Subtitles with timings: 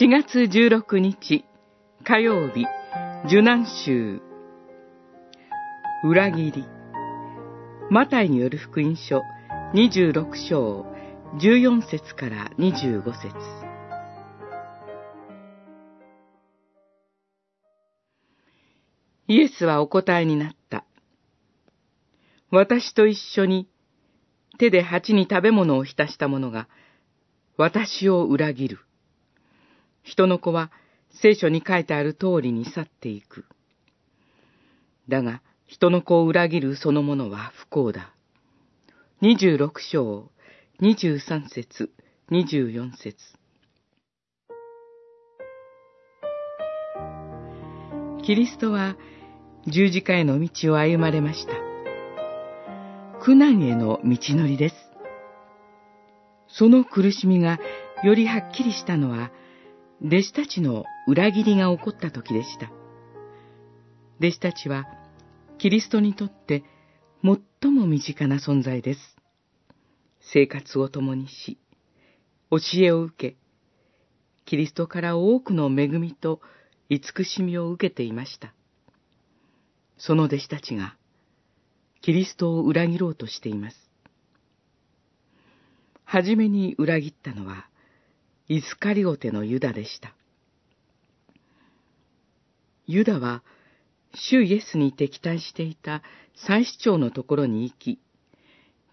[0.00, 1.44] 4月16日
[2.04, 2.66] 火曜日
[3.26, 4.20] 受難週
[6.04, 6.64] 裏切り
[7.90, 9.22] マタイによる福音書
[9.74, 10.86] 26章
[11.40, 13.34] 14節から25節
[19.26, 20.84] イエスはお答えになった。
[22.52, 23.68] 私と一緒に
[24.60, 26.68] 手で鉢に食べ物を浸した者が
[27.56, 28.87] 私を裏切る。
[30.02, 30.70] 人の子は
[31.10, 33.44] 聖書に書いてある通りに去っていく。
[35.08, 38.12] だが、人の子を裏切るそのものは不幸だ。
[39.20, 40.30] 二十六章、
[40.80, 41.90] 二十三節、
[42.30, 43.16] 二十四節。
[48.22, 48.96] キリストは
[49.66, 51.52] 十字架への道を歩まれました。
[53.20, 54.74] 苦難への道のりです。
[56.48, 57.58] その苦しみが
[58.04, 59.30] よりはっきりしたのは、
[60.00, 62.70] 弟子たちの裏切りが起こった時でした。
[64.20, 64.86] 弟子たちは、
[65.58, 66.62] キリストにとって
[67.60, 69.00] 最も身近な存在です。
[70.32, 71.58] 生活を共にし、
[72.50, 73.36] 教えを受け、
[74.44, 76.40] キリストから多くの恵みと
[76.88, 78.54] 慈しみを受けていました。
[79.96, 80.96] その弟子たちが、
[82.02, 83.90] キリストを裏切ろうとしています。
[86.04, 87.68] はじめに裏切ったのは、
[88.48, 90.14] イスカリオテのユダでした。
[92.86, 93.42] ユダは、
[94.14, 96.02] 主イエスに敵対していた
[96.46, 97.98] 祭司長のところに行き、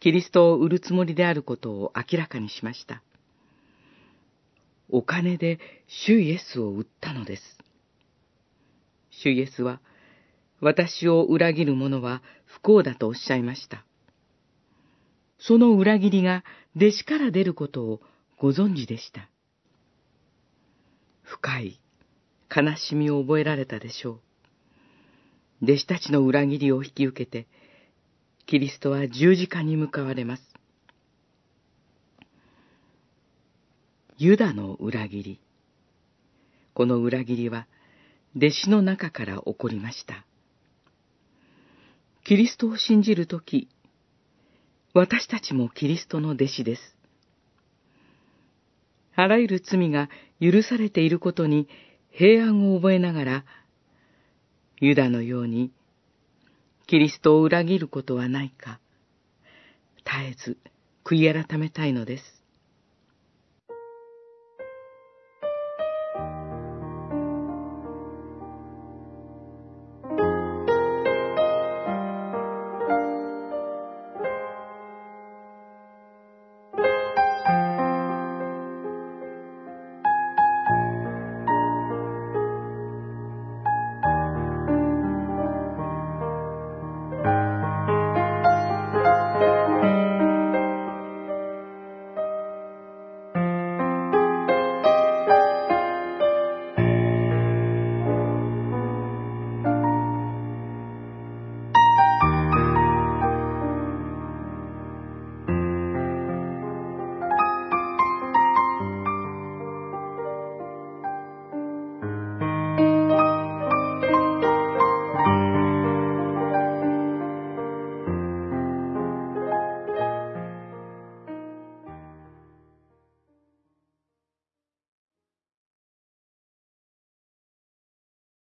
[0.00, 3.02] キリストを売るつもりであることを明らかにしました。
[4.88, 7.42] お金で主イエスを売ったのです。
[9.10, 9.80] 主イエスは、
[10.60, 13.84] 私を裏切る者は不幸だとおっしゃいました。
[15.38, 16.42] その裏切りが
[16.74, 18.00] 弟子から出ることを
[18.38, 19.28] ご存知でした。
[21.32, 21.80] 深い
[22.54, 24.20] 悲しみを覚えられたでしょ
[25.60, 25.64] う。
[25.64, 27.46] 弟子たちの裏切りを引き受けて、
[28.44, 30.42] キリストは十字架に向かわれます。
[34.18, 35.40] ユダの裏切り。
[36.74, 37.66] この裏切りは、
[38.36, 40.26] 弟子の中から起こりました。
[42.24, 43.68] キリストを信じるとき、
[44.92, 46.82] 私たちもキリストの弟子です。
[49.14, 50.08] あらゆる罪が
[50.42, 51.68] 許されていることに
[52.10, 53.44] 平安を覚えながら、
[54.80, 55.70] ユダのように、
[56.88, 58.80] キリストを裏切ることはないか、
[60.04, 60.58] 絶えず
[61.04, 62.41] 悔い改めたいのです。